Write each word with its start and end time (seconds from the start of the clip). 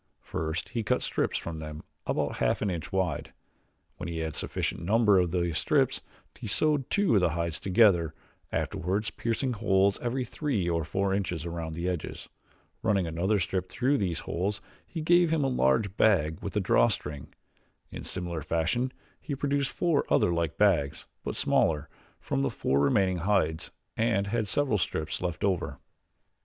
First 0.23 0.69
he 0.69 0.81
cut 0.81 1.03
strips 1.03 1.37
from 1.37 1.59
them 1.59 1.83
about 2.07 2.37
half 2.37 2.63
an 2.63 2.71
inch 2.71 2.91
wide. 2.91 3.33
When 3.97 4.09
he 4.09 4.17
had 4.17 4.33
sufficient 4.35 4.81
number 4.81 5.19
of 5.19 5.29
these 5.29 5.59
strips 5.59 6.01
he 6.39 6.47
sewed 6.47 6.89
two 6.89 7.13
of 7.13 7.21
the 7.21 7.29
hides 7.37 7.59
together, 7.59 8.15
afterwards 8.51 9.11
piercing 9.11 9.53
holes 9.53 9.99
every 10.01 10.25
three 10.25 10.67
or 10.67 10.83
four 10.83 11.13
inches 11.13 11.45
around 11.45 11.75
the 11.75 11.87
edges. 11.87 12.29
Running 12.81 13.05
another 13.05 13.37
strip 13.37 13.69
through 13.69 13.99
these 13.99 14.21
holes 14.21 14.59
gave 15.03 15.31
him 15.31 15.43
a 15.43 15.47
large 15.47 15.95
bag 15.97 16.41
with 16.41 16.55
a 16.57 16.59
drawstring. 16.59 17.31
In 17.91 18.01
similar 18.03 18.41
fashion 18.41 18.91
he 19.21 19.35
produced 19.35 19.69
four 19.71 20.05
other 20.11 20.33
like 20.33 20.57
bags, 20.57 21.05
but 21.23 21.35
smaller, 21.35 21.87
from 22.19 22.41
the 22.41 22.49
four 22.49 22.79
remaining 22.79 23.19
hides 23.19 23.69
and 23.95 24.25
had 24.25 24.47
several 24.47 24.79
strips 24.79 25.21
left 25.21 25.43
over. 25.43 25.77